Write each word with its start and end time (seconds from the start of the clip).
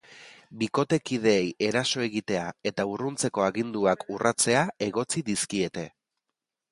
Bikotekideei 0.61 1.43
eraso 1.67 2.01
egitea 2.05 2.45
eta 2.71 2.85
urruntzeko 2.93 3.45
aginduak 3.49 4.07
urratzea 4.15 4.63
egotzi 4.87 5.23
dizkiete. 5.29 5.85